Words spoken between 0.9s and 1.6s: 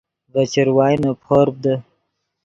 نے پورپ